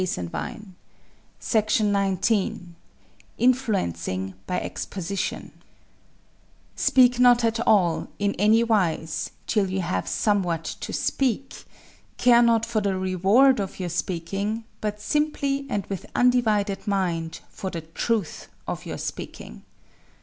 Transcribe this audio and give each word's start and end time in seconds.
241.] 0.03 0.75
CHAPTER 1.39 2.17
XIX 2.23 2.69
INFLUENCING 3.37 4.33
BY 4.47 4.57
EXPOSITION 4.59 5.51
Speak 6.75 7.19
not 7.19 7.43
at 7.43 7.59
all, 7.67 8.07
in 8.17 8.33
any 8.39 8.63
wise, 8.63 9.29
till 9.45 9.69
you 9.69 9.81
have 9.81 10.07
somewhat 10.07 10.63
to 10.63 10.91
speak; 10.91 11.65
care 12.17 12.41
not 12.41 12.65
for 12.65 12.81
the 12.81 12.97
reward 12.97 13.59
of 13.59 13.79
your 13.79 13.89
speaking, 13.89 14.63
but 14.81 14.99
simply 14.99 15.67
and 15.69 15.85
with 15.85 16.07
undivided 16.15 16.87
mind 16.87 17.41
for 17.51 17.69
the 17.69 17.81
truth 17.81 18.47
of 18.67 18.87
your 18.87 18.97
speaking. 18.97 19.61